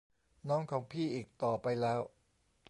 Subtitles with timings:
[0.49, 1.99] น้องของพี่อีกต่อไปแล้ว